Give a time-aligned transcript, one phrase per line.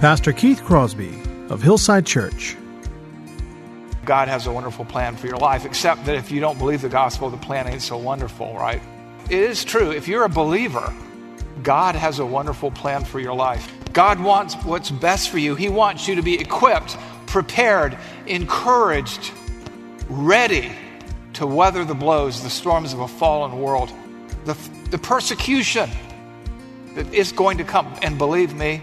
[0.00, 1.18] Pastor Keith Crosby
[1.48, 2.54] of Hillside Church.
[4.04, 6.90] God has a wonderful plan for your life, except that if you don't believe the
[6.90, 8.82] gospel, the plan ain't so wonderful, right?
[9.30, 9.90] It is true.
[9.92, 10.94] If you're a believer,
[11.62, 13.72] God has a wonderful plan for your life.
[13.94, 15.54] God wants what's best for you.
[15.54, 19.32] He wants you to be equipped, prepared, encouraged,
[20.10, 20.72] ready
[21.32, 23.90] to weather the blows, the storms of a fallen world,
[24.44, 24.54] the,
[24.90, 25.88] the persecution
[26.94, 27.90] that is going to come.
[28.02, 28.82] And believe me,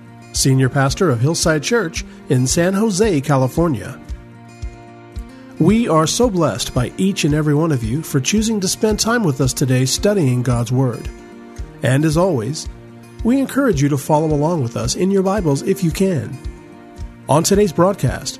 [0.33, 3.99] Senior Pastor of Hillside Church in San Jose, California.
[5.59, 8.99] We are so blessed by each and every one of you for choosing to spend
[8.99, 11.07] time with us today studying God's Word.
[11.83, 12.67] And as always,
[13.23, 16.35] we encourage you to follow along with us in your Bibles if you can.
[17.29, 18.39] On today's broadcast,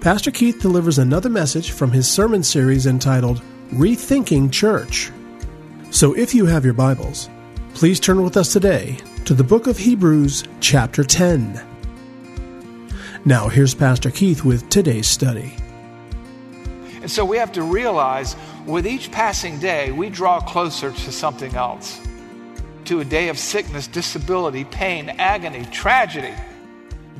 [0.00, 5.10] Pastor Keith delivers another message from his sermon series entitled Rethinking Church.
[5.90, 7.28] So if you have your Bibles,
[7.74, 11.60] please turn with us today to the book of Hebrews, chapter 10.
[13.24, 15.56] Now, here's Pastor Keith with today's study.
[17.02, 21.54] And so we have to realize with each passing day, we draw closer to something
[21.56, 22.00] else
[22.84, 26.34] to a day of sickness, disability, pain, agony, tragedy,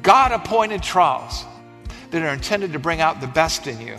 [0.03, 1.45] God appointed trials
[2.13, 3.97] that are intended to bring out the best in you.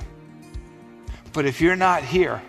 [1.34, 2.42] But if you're not here,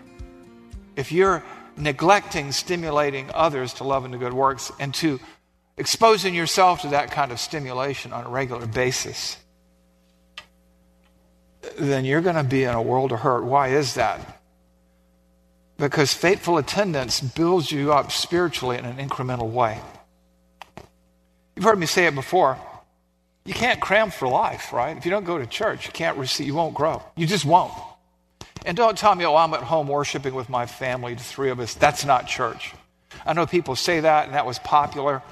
[0.94, 1.42] if you're
[1.76, 5.20] neglecting stimulating others to love and to good works and to
[5.76, 9.36] exposing yourself to that kind of stimulation on a regular basis,
[11.78, 13.44] then you're going to be in a world of hurt.
[13.44, 14.40] Why is that?
[15.78, 19.78] Because faithful attendance builds you up spiritually in an incremental way.
[21.54, 22.58] You've heard me say it before.
[23.44, 24.96] You can't cram for life, right?
[24.96, 27.02] If you don't go to church, you can't receive, you won't grow.
[27.16, 27.72] You just won't.
[28.66, 31.60] And don't tell me, oh, I'm at home worshiping with my family, the three of
[31.60, 31.74] us.
[31.74, 32.74] That's not church.
[33.24, 35.22] I know people say that, and that was popular.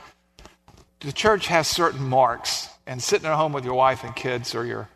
[1.01, 4.65] The church has certain marks, and sitting at home with your wife and kids, or
[4.65, 4.89] your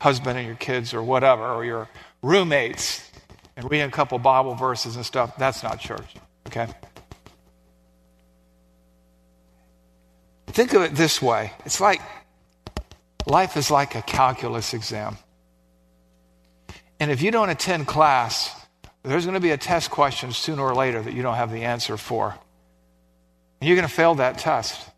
[0.00, 1.88] husband and your kids, or whatever, or your
[2.20, 3.08] roommates,
[3.56, 6.16] and reading a couple Bible verses and stuff, that's not church,
[6.48, 6.66] okay?
[10.48, 12.00] Think of it this way it's like
[13.26, 15.16] life is like a calculus exam.
[17.04, 18.50] And if you don't attend class,
[19.02, 21.64] there's going to be a test question sooner or later that you don't have the
[21.64, 22.34] answer for.
[23.60, 24.88] And you're going to fail that test.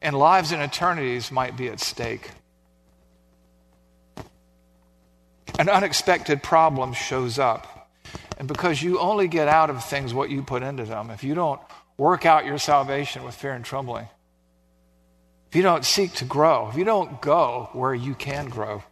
[0.00, 2.30] And lives and eternities might be at stake.
[5.58, 7.90] An unexpected problem shows up.
[8.38, 11.34] And because you only get out of things what you put into them, if you
[11.34, 11.60] don't
[11.98, 14.08] work out your salvation with fear and trembling,
[15.50, 18.82] if you don't seek to grow, if you don't go where you can grow,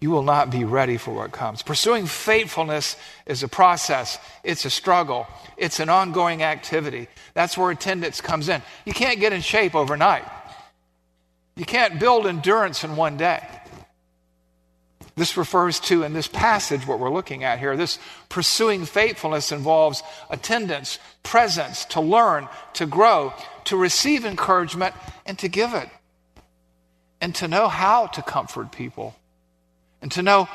[0.00, 1.62] you will not be ready for what comes.
[1.62, 2.96] Pursuing faithfulness
[3.26, 5.26] is a process, it's a struggle,
[5.56, 7.08] it's an ongoing activity.
[7.32, 8.62] That's where attendance comes in.
[8.84, 10.24] You can't get in shape overnight,
[11.56, 13.42] you can't build endurance in one day.
[15.16, 17.98] This refers to, in this passage, what we're looking at here, this
[18.28, 23.32] pursuing faithfulness involves attendance, presence, to learn, to grow,
[23.64, 24.94] to receive encouragement,
[25.24, 25.88] and to give it.
[27.20, 29.14] And to know how to comfort people.
[30.04, 30.50] And to know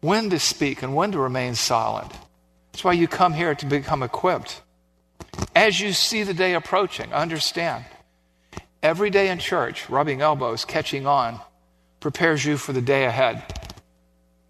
[0.00, 2.10] when to speak and when to remain silent.
[2.72, 4.60] That's why you come here to become equipped.
[5.54, 7.84] As you see the day approaching, understand.
[8.82, 11.38] Every day in church, rubbing elbows, catching on,
[12.00, 13.44] prepares you for the day ahead.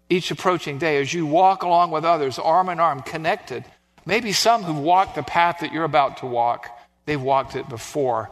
[0.09, 3.63] Each approaching day, as you walk along with others, arm in arm, connected,
[4.07, 6.67] maybe some who've walked the path that you're about to walk,
[7.05, 8.31] they've walked it before.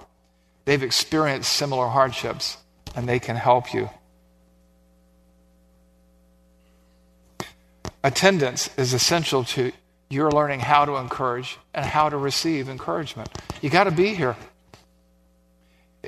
[0.66, 2.58] They've experienced similar hardships,
[2.96, 3.92] and they can help you.
[8.04, 9.72] Attendance is essential to
[10.10, 13.30] your learning how to encourage and how to receive encouragement.
[13.62, 14.36] You got to be here.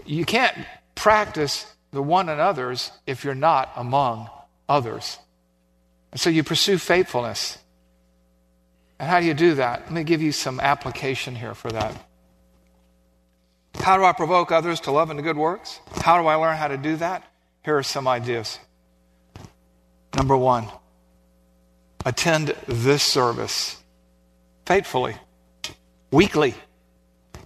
[0.06, 0.56] You can't
[0.94, 4.30] practice the one and others if you're not among
[4.68, 5.18] others.
[6.12, 7.58] And so you pursue faithfulness.
[9.00, 9.84] And how do you do that?
[9.84, 11.96] Let me give you some application here for that.
[13.76, 15.80] How do I provoke others to love and good works?
[16.02, 17.24] How do I learn how to do that?
[17.64, 18.60] Here are some ideas.
[20.16, 20.70] Number one,
[22.06, 23.82] attend this service
[24.66, 25.16] faithfully,
[26.12, 26.54] weekly.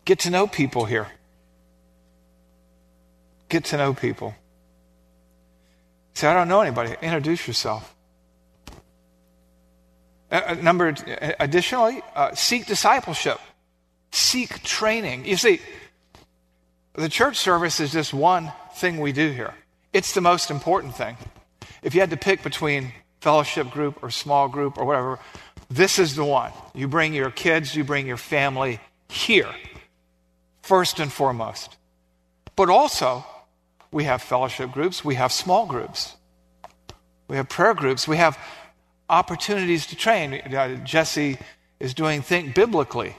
[0.06, 1.08] Get to know people here.
[3.48, 4.36] Get to know people.
[6.14, 6.96] Say, I don't know anybody.
[7.02, 7.96] Introduce yourself.
[10.32, 13.40] Uh, uh number uh, additionally, uh, seek discipleship,
[14.12, 15.26] seek training.
[15.26, 15.62] You see,
[16.94, 19.54] the church service is just one thing we do here.
[19.94, 21.18] It's the most important thing.
[21.82, 22.92] If you had to pick between
[23.22, 25.20] fellowship group or small group or whatever,
[25.70, 26.52] this is the one.
[26.74, 29.50] You bring your kids, you bring your family here,
[30.62, 31.78] first and foremost.
[32.56, 33.26] But also,
[33.92, 36.16] we have fellowship groups, we have small groups,
[37.28, 38.38] we have prayer groups, we have
[39.10, 40.34] opportunities to train.
[40.34, 41.38] Uh, Jesse
[41.80, 43.16] is doing Think Biblically.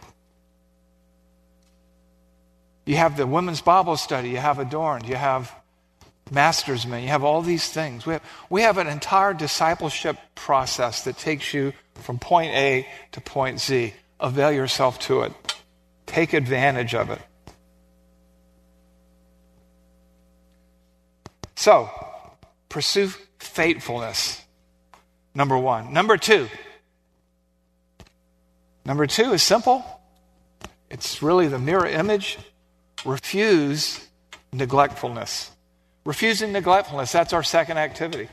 [2.87, 5.55] You have the women's Bible study, you have Adorned, you have
[6.30, 8.06] Mastersman, you have all these things.
[8.06, 13.20] We have, we have an entire discipleship process that takes you from point A to
[13.20, 13.94] point Z.
[14.20, 15.32] Avail yourself to it,
[16.06, 17.20] take advantage of it.
[21.56, 21.90] So,
[22.68, 24.42] pursue faithfulness.
[25.34, 25.92] Number one.
[25.92, 26.48] Number two.
[28.84, 29.84] Number two is simple.
[30.88, 32.38] It's really the mirror image.
[33.04, 34.08] Refuse
[34.52, 35.50] neglectfulness.
[36.05, 38.29] Refusing neglectfulness, that's our second activity.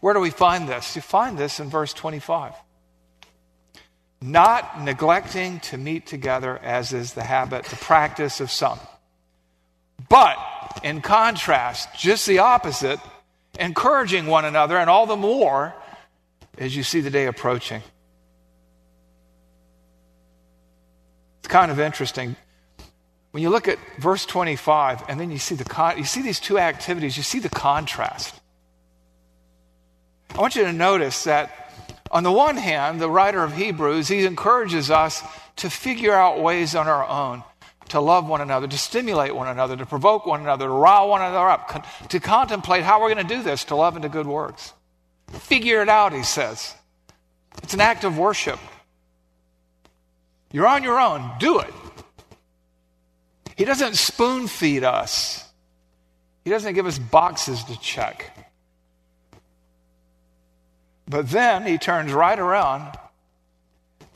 [0.00, 0.94] Where do we find this?
[0.96, 2.54] You find this in verse 25.
[4.20, 8.78] Not neglecting to meet together, as is the habit, the practice of some.
[10.08, 10.36] But,
[10.84, 13.00] in contrast, just the opposite,
[13.58, 15.74] encouraging one another, and all the more
[16.58, 17.82] as you see the day approaching.
[21.40, 22.36] It's kind of interesting.
[23.32, 26.38] When you look at verse 25 and then you see the con- you see these
[26.38, 28.38] two activities, you see the contrast.
[30.34, 31.72] I want you to notice that
[32.10, 35.22] on the one hand, the writer of Hebrews, he encourages us
[35.56, 37.42] to figure out ways on our own
[37.88, 41.20] to love one another, to stimulate one another, to provoke one another, to rile one
[41.20, 44.08] another up, con- to contemplate how we're going to do this, to love and to
[44.08, 44.72] good works.
[45.28, 46.74] Figure it out, he says.
[47.62, 48.58] It's an act of worship.
[50.52, 51.72] You're on your own, do it.
[53.56, 55.48] He doesn't spoon feed us,
[56.44, 58.42] He doesn't give us boxes to check.
[61.12, 62.96] But then he turns right around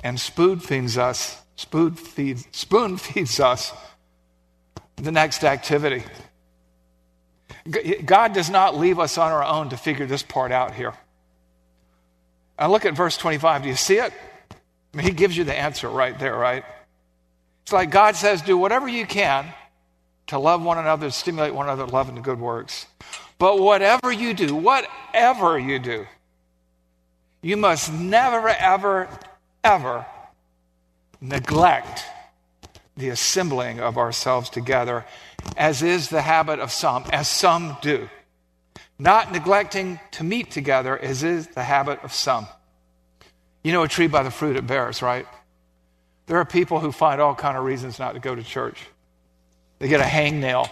[0.02, 3.72] and spoon feeds us, spoon feeds, spoon feeds us
[4.96, 6.04] the next activity.
[8.04, 10.94] God does not leave us on our own to figure this part out here.
[12.58, 13.64] I look at verse 25.
[13.64, 14.12] Do you see it?
[14.52, 16.64] I mean, he gives you the answer right there, right?
[17.66, 19.44] It's like God says, do whatever you can
[20.28, 22.86] to love one another, stimulate one another, love and good works.
[23.38, 26.06] But whatever you do, whatever you do,
[27.42, 29.08] you must never, ever,
[29.64, 30.06] ever
[31.20, 32.04] neglect
[32.96, 35.04] the assembling of ourselves together,
[35.56, 38.08] as is the habit of some, as some do.
[38.96, 42.46] Not neglecting to meet together, as is the habit of some.
[43.64, 45.26] You know a tree by the fruit it bears, right?
[46.26, 48.86] There are people who find all kind of reasons not to go to church.
[49.78, 50.68] They get a hangnail,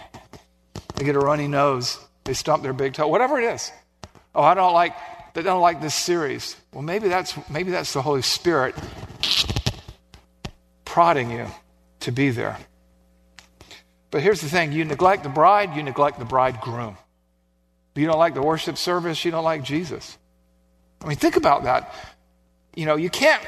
[0.95, 3.71] they get a runny nose, they stump their big toe, whatever it is.
[4.33, 4.93] Oh, I don't like
[5.35, 6.55] that don't like this series.
[6.73, 8.73] Well, maybe that's, maybe that's the Holy Spirit
[10.85, 11.47] prodding you
[11.99, 12.57] to be there.
[14.11, 16.97] But here's the thing you neglect the bride, you neglect the bridegroom.
[17.95, 20.17] You don't like the worship service, you don't like Jesus.
[21.01, 21.93] I mean, think about that.
[22.73, 23.43] You know, you can't,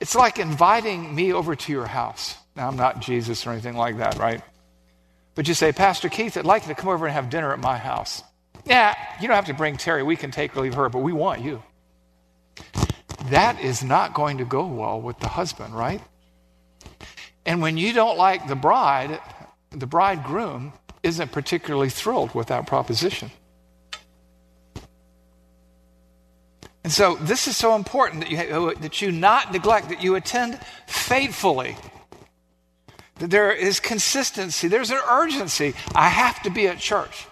[0.00, 2.36] it's like inviting me over to your house.
[2.56, 4.42] Now, I'm not Jesus or anything like that, right?
[5.34, 7.58] But you say, Pastor Keith, I'd like you to come over and have dinner at
[7.58, 8.22] my house.
[8.64, 10.02] Yeah, you don't have to bring Terry.
[10.02, 11.62] We can take or leave her, but we want you.
[13.26, 16.00] That is not going to go well with the husband, right?
[17.46, 19.20] And when you don't like the bride,
[19.70, 20.72] the bridegroom
[21.02, 23.30] isn't particularly thrilled with that proposition.
[26.84, 30.14] And so this is so important that you, uh, that you not neglect, that you
[30.14, 31.76] attend faithfully.
[33.16, 35.74] That there is consistency, there's an urgency.
[35.94, 37.26] I have to be at church.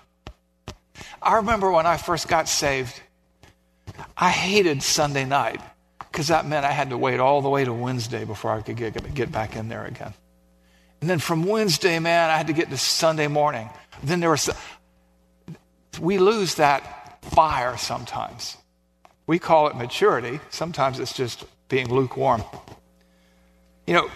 [1.20, 3.00] I remember when I first got saved,
[4.16, 5.60] I hated Sunday night
[5.98, 8.76] because that meant I had to wait all the way to Wednesday before I could
[8.76, 10.14] get, get back in there again.
[11.00, 13.68] And then from Wednesday, man, I had to get to Sunday morning.
[14.02, 14.48] Then there was,
[16.00, 18.56] we lose that fire sometimes.
[19.32, 20.40] We call it maturity.
[20.50, 22.44] Sometimes it's just being lukewarm.
[23.86, 24.10] You know,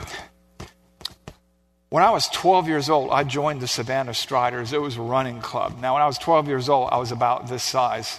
[1.89, 4.75] when I was 12 years old, I joined the Savannah Striders.
[4.75, 5.81] It was a running club.
[5.81, 8.19] Now, when I was 12 years old, I was about this size.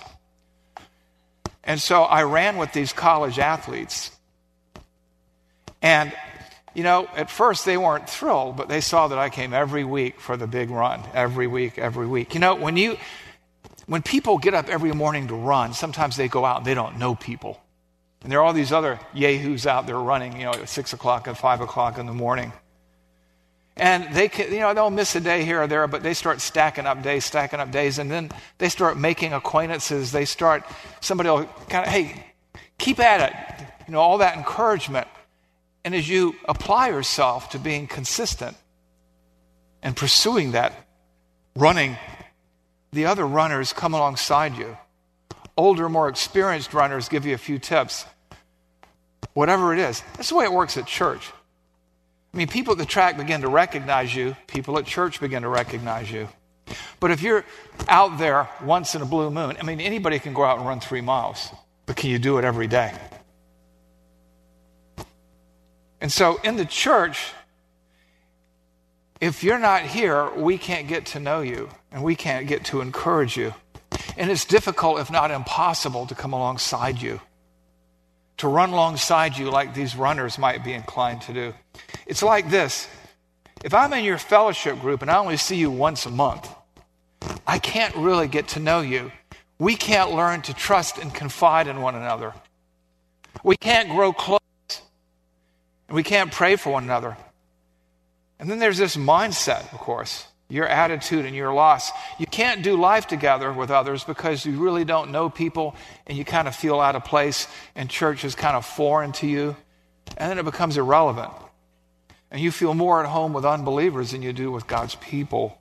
[1.63, 4.09] And so I ran with these college athletes.
[5.83, 6.11] And,
[6.73, 10.19] you know, at first they weren't thrilled, but they saw that I came every week
[10.19, 12.33] for the big run, every week, every week.
[12.33, 12.97] You know, when you,
[13.87, 16.99] when people get up every morning to run, sometimes they go out and they don't
[16.99, 17.59] know people.
[18.21, 21.27] And there are all these other yahoos out there running, you know, at six o'clock
[21.27, 22.51] and five o'clock in the morning.
[23.77, 26.41] And they can, you know, they'll miss a day here or there, but they start
[26.41, 30.11] stacking up days, stacking up days, and then they start making acquaintances.
[30.11, 30.63] They start,
[30.99, 32.25] somebody will kind of, hey,
[32.77, 33.65] keep at it.
[33.87, 35.07] You know, all that encouragement.
[35.85, 38.57] And as you apply yourself to being consistent
[39.81, 40.73] and pursuing that,
[41.55, 41.97] running,
[42.97, 44.75] the other runners come alongside you.
[45.55, 48.07] Older, more experienced runners give you a few tips.
[49.35, 50.01] Whatever it is.
[50.15, 51.31] That's the way it works at church.
[52.33, 55.47] I mean, people at the track begin to recognize you, people at church begin to
[55.47, 56.27] recognize you.
[56.99, 57.45] But if you're
[57.87, 60.79] out there once in a blue moon, I mean, anybody can go out and run
[60.79, 61.49] three miles,
[61.85, 62.93] but can you do it every day?
[66.01, 67.31] And so in the church,
[69.21, 72.81] if you're not here, we can't get to know you and we can't get to
[72.81, 73.53] encourage you.
[74.17, 77.21] And it's difficult, if not impossible, to come alongside you
[78.37, 81.53] to run alongside you like these runners might be inclined to do.
[82.05, 82.87] It's like this
[83.63, 86.49] if I'm in your fellowship group and I only see you once a month,
[87.45, 89.11] I can't really get to know you.
[89.59, 92.33] We can't learn to trust and confide in one another.
[93.43, 94.39] We can't grow close.
[95.87, 97.17] And we can't pray for one another.
[98.39, 101.91] And then there's this mindset, of course your attitude and your loss.
[102.17, 105.75] You can't do life together with others because you really don't know people
[106.05, 109.27] and you kind of feel out of place and church is kind of foreign to
[109.27, 109.55] you.
[110.17, 111.31] And then it becomes irrelevant.
[112.31, 115.57] And you feel more at home with unbelievers than you do with God's people.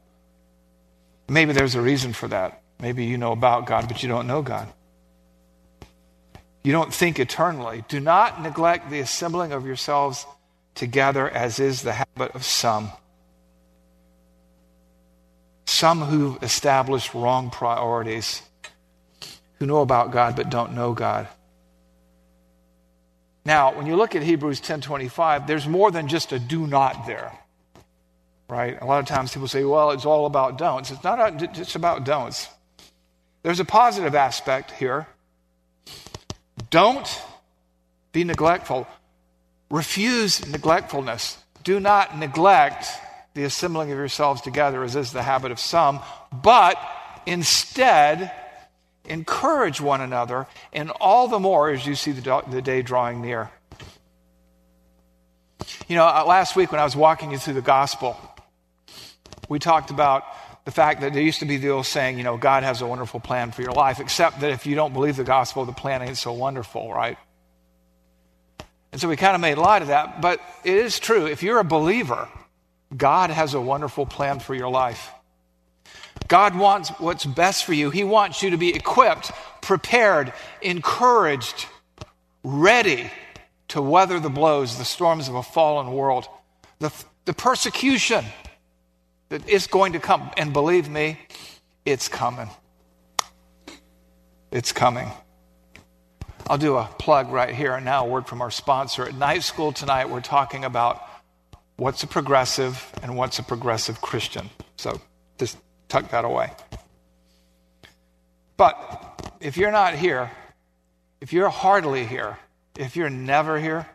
[1.29, 2.63] Maybe there's a reason for that.
[2.81, 4.69] Maybe you know about God, but you don't know God.
[6.63, 7.85] You don't think eternally.
[7.89, 10.27] Do not neglect the assembling of yourselves
[10.75, 12.91] together, as is the habit of some
[15.77, 18.43] some who've established wrong priorities,
[19.59, 21.29] who know about God but don't know God.
[23.45, 27.33] Now, when you look at Hebrews 10:25, there's more than just a do not there.
[28.49, 28.81] Right?
[28.81, 32.05] A lot of times people say, "Well, it's all about don'ts." It's not just about
[32.05, 32.49] don'ts.
[33.43, 35.07] There's a positive aspect here.
[36.71, 37.23] Don't
[38.13, 38.87] be neglectful.
[39.71, 41.37] Refuse neglectfulness.
[41.63, 42.89] Do not neglect
[43.37, 46.01] the assembling of yourselves together, as is the habit of some,
[46.33, 46.79] but
[47.27, 48.33] instead
[49.05, 53.51] encourage one another, and all the more as you see the, the day drawing near.
[55.87, 58.19] You know, uh, last week when I was walking you through the gospel,
[59.51, 60.25] we talked about
[60.65, 62.87] the fact that there used to be the old saying, you know, God has a
[62.87, 66.01] wonderful plan for your life, except that if you don't believe the gospel, the plan
[66.01, 67.19] ain't so wonderful, right?
[68.93, 71.27] And so we kind of made light of that, but it is true.
[71.27, 72.31] If you're a believer,
[72.95, 75.11] God has a wonderful plan for your life.
[76.29, 77.91] God wants what's best for you.
[77.91, 79.31] He wants you to be equipped,
[79.63, 81.67] prepared, encouraged,
[82.43, 83.11] ready
[83.69, 86.27] to weather the blows, the storms of a fallen world,
[86.79, 86.93] the,
[87.25, 88.25] the persecution
[89.29, 90.31] that is going to come.
[90.37, 91.19] And believe me,
[91.85, 92.51] it's coming.
[94.53, 95.11] It's coming.
[96.49, 99.05] I'll do a plug right here and now, a word from our sponsor.
[99.05, 101.03] At night school tonight, we're talking about
[101.77, 104.51] what's a progressive and what's a progressive Christian.
[104.77, 105.01] So
[105.39, 106.51] just tuck that away.
[108.57, 110.31] But if you're not here,
[111.21, 112.39] if you're hardly here,
[112.77, 113.87] if you're never here,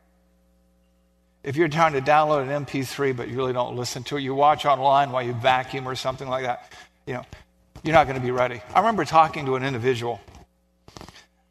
[1.43, 4.35] if you're trying to download an MP3 but you really don't listen to it, you
[4.35, 6.71] watch online while you vacuum or something like that,
[7.07, 7.25] you know,
[7.83, 8.61] you're not going to be ready.
[8.75, 10.21] I remember talking to an individual.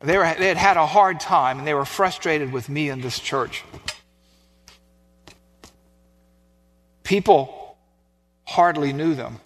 [0.00, 3.00] They, were, they had had a hard time and they were frustrated with me in
[3.00, 3.64] this church.
[7.10, 7.76] People
[8.44, 9.40] hardly knew them.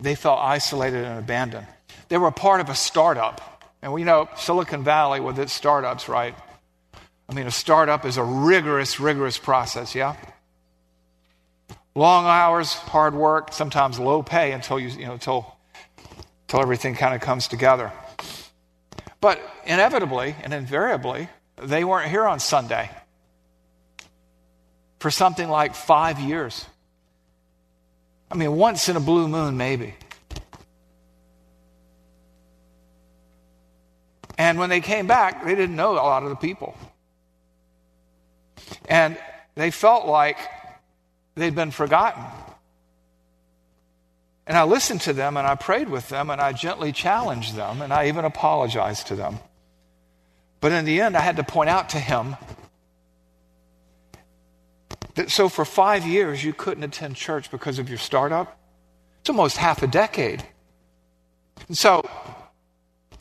[0.00, 1.68] They felt isolated and abandoned.
[2.08, 3.64] They were part of a startup.
[3.80, 6.34] And we know Silicon Valley with its startups, right?
[7.28, 10.16] I mean, a startup is a rigorous, rigorous process, yeah?
[11.94, 15.56] Long hours, hard work, sometimes low pay until you, you know, until,
[16.48, 17.92] until everything kind of comes together.
[19.20, 21.28] But inevitably and invariably,
[21.62, 22.90] they weren't here on Sunday
[24.98, 26.66] for something like five years.
[28.30, 29.94] I mean, once in a blue moon, maybe.
[34.38, 36.76] And when they came back, they didn't know a lot of the people.
[38.88, 39.16] And
[39.54, 40.38] they felt like
[41.34, 42.24] they'd been forgotten.
[44.46, 47.82] And I listened to them and I prayed with them and I gently challenged them
[47.82, 49.38] and I even apologized to them.
[50.60, 52.36] But in the end, I had to point out to him
[55.16, 58.58] that so for five years you couldn't attend church because of your startup.
[59.20, 60.44] It's almost half a decade.
[61.68, 62.08] And so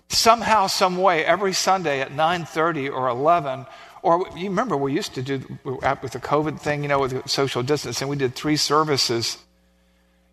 [0.09, 3.65] somehow, some way, every Sunday at 9:30 or 11,
[4.03, 7.63] or you remember we used to do with the COVID thing, you know, with social
[7.63, 9.37] distancing, we did three services.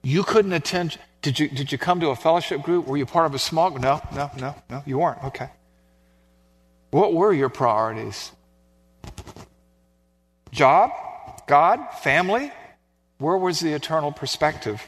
[0.02, 0.98] You couldn't attend.
[1.22, 2.86] Did you, did you come to a fellowship group?
[2.86, 3.82] Were you part of a small group?
[3.82, 5.22] No, no, no, no, you weren't.
[5.24, 5.48] Okay.
[6.90, 8.32] What were your priorities?
[10.50, 10.90] Job?
[11.46, 11.80] God?
[12.00, 12.52] Family?
[13.18, 14.86] Where was the eternal perspective?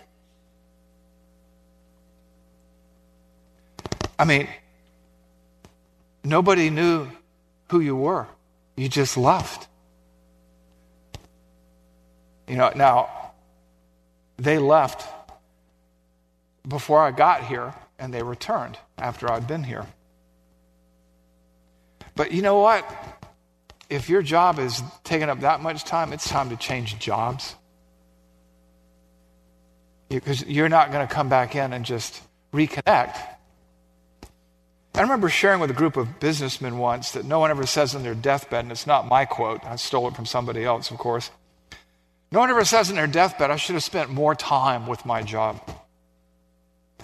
[4.19, 4.49] I mean,
[6.23, 7.09] nobody knew
[7.71, 8.27] who you were.
[8.77, 9.69] You just left.
[12.49, 13.33] You know, now,
[14.37, 15.09] they left
[16.67, 19.87] before I got here, and they returned after I'd been here.
[22.17, 22.85] But you know what?
[23.95, 27.55] If your job is taking up that much time, it's time to change jobs.
[30.09, 32.21] Because you're not going to come back in and just
[32.53, 33.17] reconnect.
[34.97, 38.03] I remember sharing with a group of businessmen once that no one ever says on
[38.03, 41.31] their deathbed, and it's not my quote, I stole it from somebody else, of course.
[42.31, 45.23] No one ever says in their deathbed, I should have spent more time with my
[45.23, 45.61] job.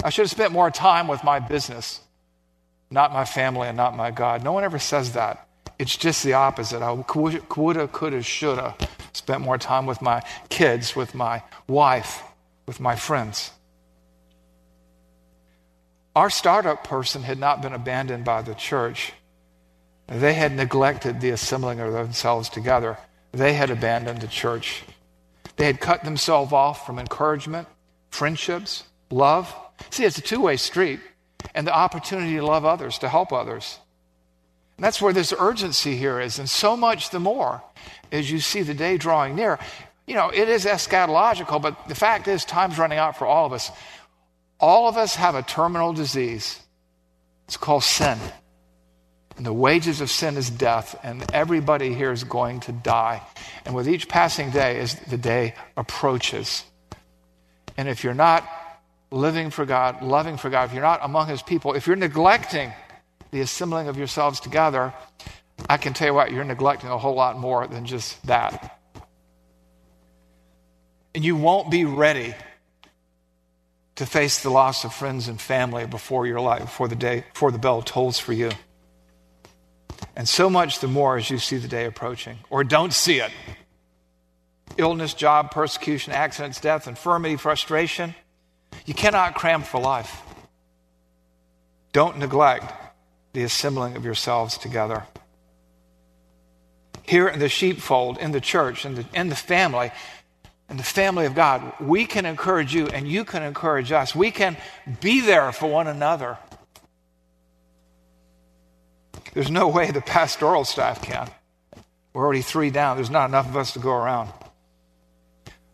[0.02, 2.00] I should have spent more time with my business,
[2.90, 4.42] not my family and not my God.
[4.42, 5.46] No one ever says that.
[5.80, 6.82] It's just the opposite.
[6.82, 8.76] I woulda, coulda, shoulda
[9.14, 12.22] spent more time with my kids, with my wife,
[12.66, 13.50] with my friends.
[16.14, 19.14] Our startup person had not been abandoned by the church.
[20.06, 22.98] They had neglected the assembling of themselves together.
[23.32, 24.82] They had abandoned the church.
[25.56, 27.68] They had cut themselves off from encouragement,
[28.10, 29.50] friendships, love.
[29.88, 31.00] See, it's a two way street,
[31.54, 33.78] and the opportunity to love others, to help others.
[34.80, 37.62] And that's where this urgency here is, and so much the more
[38.10, 39.58] as you see the day drawing near.
[40.06, 43.52] You know, it is eschatological, but the fact is, time's running out for all of
[43.52, 43.70] us.
[44.58, 46.58] All of us have a terminal disease.
[47.46, 48.18] It's called sin.
[49.36, 53.20] And the wages of sin is death, and everybody here is going to die.
[53.66, 56.64] And with each passing day, as the day approaches,
[57.76, 58.48] and if you're not
[59.10, 62.72] living for God, loving for God, if you're not among His people, if you're neglecting
[63.30, 64.92] the assembling of yourselves together,
[65.68, 68.78] I can tell you what, you're neglecting a whole lot more than just that.
[71.14, 72.34] And you won't be ready
[73.96, 77.50] to face the loss of friends and family before your life, before the day, before
[77.50, 78.50] the bell tolls for you.
[80.16, 83.30] And so much the more as you see the day approaching, or don't see it.
[84.76, 88.14] Illness, job, persecution, accidents, death, infirmity, frustration.
[88.86, 90.22] You cannot cram for life.
[91.92, 92.72] Don't neglect
[93.32, 95.04] the assembling of yourselves together.
[97.02, 99.90] Here in the sheepfold, in the church, in the, in the family,
[100.68, 104.14] in the family of God, we can encourage you and you can encourage us.
[104.14, 104.56] We can
[105.00, 106.38] be there for one another.
[109.32, 111.28] There's no way the pastoral staff can.
[112.12, 112.96] We're already three down.
[112.96, 114.30] There's not enough of us to go around.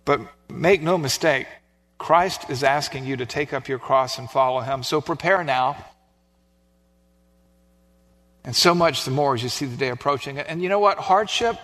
[0.05, 1.47] But make no mistake,
[1.99, 4.83] Christ is asking you to take up your cross and follow him.
[4.83, 5.85] So prepare now.
[8.46, 10.38] And so much the more as you see the day approaching.
[10.38, 10.98] And you know what?
[10.98, 11.59] Hardship,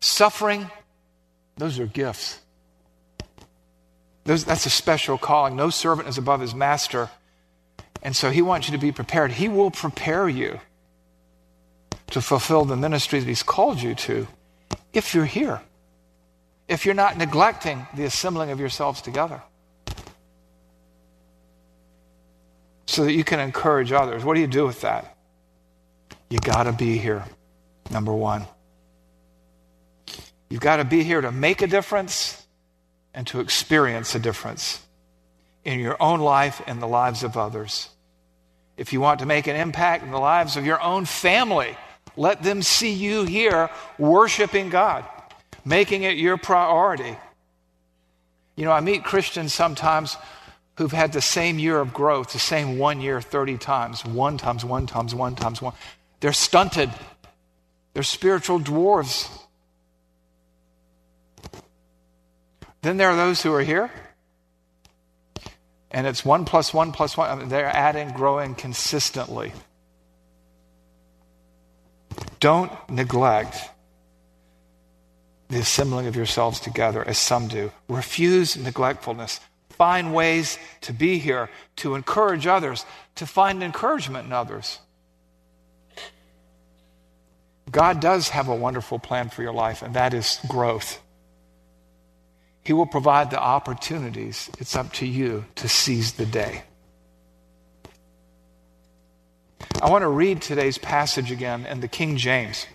[0.00, 0.70] suffering,
[1.58, 2.40] those are gifts.
[4.24, 5.56] Those, that's a special calling.
[5.56, 7.10] No servant is above his master.
[8.02, 9.30] And so he wants you to be prepared.
[9.30, 10.58] He will prepare you
[12.12, 14.26] to fulfill the ministry that he's called you to
[14.94, 15.60] if you're here,
[16.66, 19.42] if you're not neglecting the assembling of yourselves together.
[22.86, 24.24] So that you can encourage others.
[24.24, 25.17] What do you do with that?
[26.30, 27.24] You got to be here,
[27.90, 28.46] number one.
[30.48, 32.46] You've got to be here to make a difference
[33.14, 34.82] and to experience a difference
[35.64, 37.88] in your own life and the lives of others.
[38.76, 41.76] If you want to make an impact in the lives of your own family,
[42.16, 45.04] let them see you here worshiping God,
[45.64, 47.16] making it your priority.
[48.56, 50.16] You know, I meet Christians sometimes
[50.76, 54.64] who've had the same year of growth, the same one year 30 times, one times,
[54.64, 55.74] one times, one times, one.
[56.20, 56.90] They're stunted.
[57.94, 59.28] They're spiritual dwarves.
[62.82, 63.90] Then there are those who are here,
[65.90, 67.28] and it's one plus one plus one.
[67.28, 69.52] I mean, they're adding, growing consistently.
[72.38, 73.56] Don't neglect
[75.48, 77.72] the assembling of yourselves together as some do.
[77.88, 79.40] Refuse neglectfulness.
[79.70, 82.84] Find ways to be here, to encourage others,
[83.16, 84.78] to find encouragement in others.
[87.70, 91.00] God does have a wonderful plan for your life, and that is growth.
[92.62, 94.50] He will provide the opportunities.
[94.58, 96.62] It's up to you to seize the day.
[99.80, 102.66] I want to read today's passage again in the King James.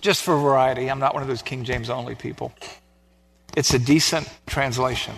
[0.00, 2.52] Just for variety, I'm not one of those King James only people.
[3.56, 5.14] It's a decent translation.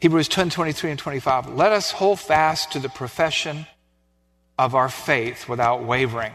[0.00, 1.48] Hebrews 10 23 and 25.
[1.54, 3.66] Let us hold fast to the profession
[4.60, 6.34] of our faith without wavering,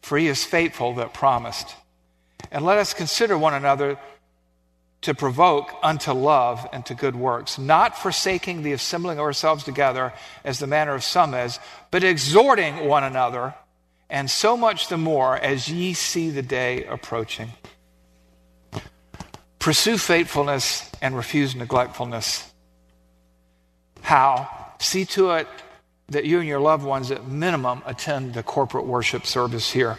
[0.00, 1.74] for he is faithful that promised.
[2.50, 3.98] And let us consider one another
[5.02, 10.14] to provoke unto love and to good works, not forsaking the assembling of ourselves together
[10.42, 11.60] as the manner of some is,
[11.90, 13.54] but exhorting one another,
[14.08, 17.50] and so much the more as ye see the day approaching.
[19.58, 22.50] Pursue faithfulness and refuse neglectfulness.
[24.00, 24.48] How?
[24.78, 25.48] See to it
[26.08, 29.98] that you and your loved ones, at minimum, attend the corporate worship service here.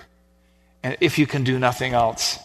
[0.83, 2.39] And if you can do nothing else,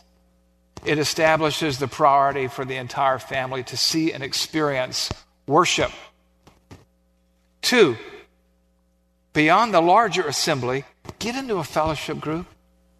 [0.85, 5.11] it establishes the priority for the entire family to see and experience
[5.47, 5.93] worship.
[7.61, 7.97] Two,
[9.33, 10.85] beyond the larger assembly,
[11.21, 12.47] get into a fellowship group,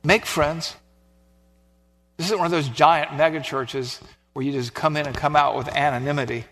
[0.05, 0.77] make friends.
[2.17, 4.01] This isn't one of those giant mega churches
[4.33, 6.45] where you just come in and come out with anonymity.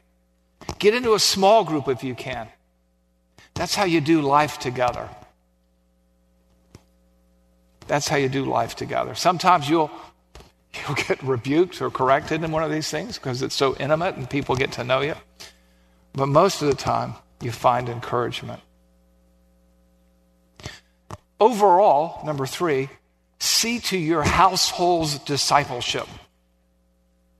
[0.81, 2.49] Get into a small group if you can.
[3.61, 5.07] That's how you do life together.
[7.89, 9.15] That's how you do life together.
[9.15, 9.91] Sometimes you'll
[10.73, 14.31] you'll get rebuked or corrected in one of these things because it's so intimate and
[14.31, 15.15] people get to know you.
[16.15, 18.63] But most of the time, you find encouragement.
[21.39, 22.89] Overall, number three,
[23.41, 26.09] see to your household's discipleship.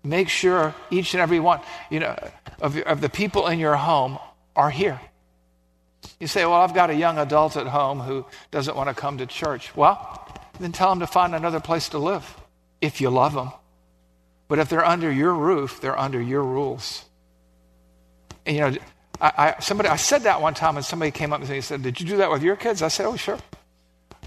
[0.05, 2.15] Make sure each and every one, you know,
[2.61, 4.19] of, of the people in your home
[4.55, 5.01] are here.
[6.19, 9.19] You say, Well, I've got a young adult at home who doesn't want to come
[9.19, 9.75] to church.
[9.77, 12.37] Well, then tell them to find another place to live
[12.81, 13.51] if you love them.
[14.49, 17.05] But if they're under your roof, they're under your rules.
[18.45, 18.77] And, you know,
[19.21, 21.65] I, I, somebody, I said that one time, and somebody came up to me and
[21.65, 22.83] said, Did you do that with your kids?
[22.83, 23.39] I said, Oh, sure.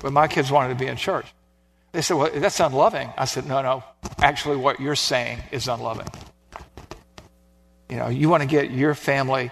[0.01, 1.25] But my kids wanted to be in church.
[1.91, 3.11] They said, Well, that's unloving.
[3.17, 3.83] I said, No, no.
[4.21, 6.07] Actually, what you're saying is unloving.
[7.89, 9.51] You know, you want to get your family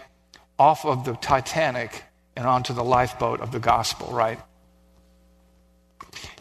[0.57, 2.03] off of the Titanic
[2.41, 4.39] and onto the lifeboat of the gospel, right?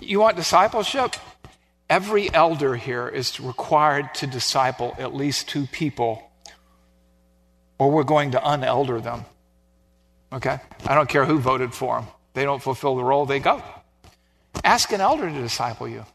[0.00, 1.14] You want discipleship?
[1.90, 6.22] Every elder here is required to disciple at least two people,
[7.78, 9.26] or we're going to unelder them.
[10.32, 10.58] Okay?
[10.86, 12.08] I don't care who voted for them.
[12.32, 13.62] They don't fulfill the role, they go.
[14.64, 16.06] Ask an elder to disciple you.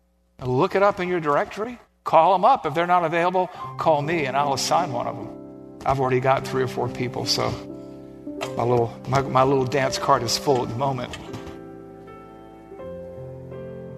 [0.41, 1.77] Look it up in your directory.
[2.03, 2.65] Call them up.
[2.65, 5.81] If they're not available, call me and I'll assign one of them.
[5.85, 7.74] I've already got three or four people, so
[8.57, 11.17] my little, my, my little dance card is full at the moment.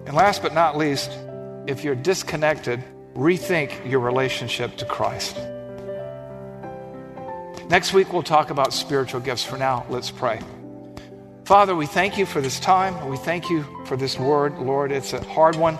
[0.06, 1.10] And last but not least,
[1.66, 2.82] if you're disconnected,
[3.14, 5.36] rethink your relationship to Christ.
[7.68, 9.44] Next week, we'll talk about spiritual gifts.
[9.44, 10.40] For now, let's pray.
[11.44, 13.08] Father, we thank you for this time.
[13.08, 14.58] We thank you for this word.
[14.58, 15.78] Lord, it's a hard one,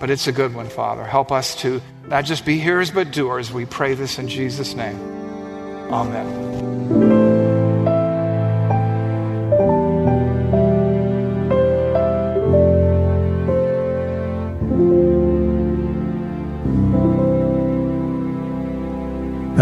[0.00, 1.04] but it's a good one, Father.
[1.04, 3.52] Help us to not just be hearers, but doers.
[3.52, 5.00] We pray this in Jesus' name.
[5.92, 6.81] Amen.